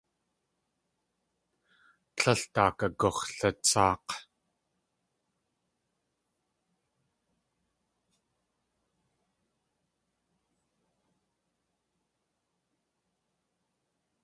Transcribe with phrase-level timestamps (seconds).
[2.15, 4.11] Tlél daak agux̲latsaak̲.